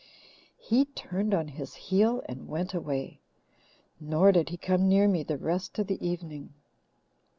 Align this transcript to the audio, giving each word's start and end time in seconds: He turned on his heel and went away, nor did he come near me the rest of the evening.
He 0.57 0.85
turned 0.85 1.31
on 1.31 1.49
his 1.49 1.75
heel 1.75 2.23
and 2.27 2.47
went 2.47 2.73
away, 2.73 3.21
nor 3.99 4.31
did 4.31 4.49
he 4.49 4.57
come 4.57 4.87
near 4.89 5.07
me 5.07 5.21
the 5.21 5.37
rest 5.37 5.77
of 5.77 5.85
the 5.85 6.03
evening. 6.03 6.55